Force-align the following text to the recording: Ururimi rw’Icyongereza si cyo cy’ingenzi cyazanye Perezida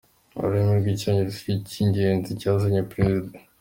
Ururimi 0.37 0.73
rw’Icyongereza 0.79 1.35
si 1.37 1.43
cyo 1.45 1.55
cy’ingenzi 1.69 2.39
cyazanye 2.39 2.81
Perezida 2.91 3.37